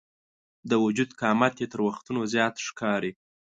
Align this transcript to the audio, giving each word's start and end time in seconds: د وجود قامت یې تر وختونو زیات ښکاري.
د 0.69 0.71
وجود 0.83 1.09
قامت 1.21 1.53
یې 1.61 1.67
تر 1.73 1.79
وختونو 1.87 2.21
زیات 2.33 2.55
ښکاري. 2.67 3.11